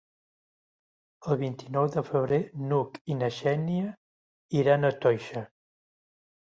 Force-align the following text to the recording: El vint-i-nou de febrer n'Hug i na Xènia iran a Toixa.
El 1.33 1.37
vint-i-nou 1.41 1.89
de 1.97 2.03
febrer 2.09 2.41
n'Hug 2.71 2.99
i 3.15 3.19
na 3.21 3.31
Xènia 3.39 3.95
iran 4.63 4.93
a 4.93 4.97
Toixa. 5.07 5.47